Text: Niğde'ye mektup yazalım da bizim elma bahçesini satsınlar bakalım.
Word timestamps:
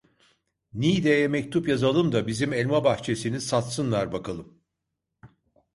Niğde'ye 0.73 1.27
mektup 1.27 1.67
yazalım 1.67 2.11
da 2.11 2.27
bizim 2.27 2.53
elma 2.53 2.83
bahçesini 2.83 3.41
satsınlar 3.41 4.11
bakalım. 4.13 4.59